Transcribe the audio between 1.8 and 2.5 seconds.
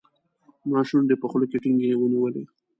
ونیولې.